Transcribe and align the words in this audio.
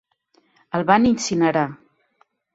El 0.79 0.85
van 0.91 1.05
incinerar. 1.11 1.67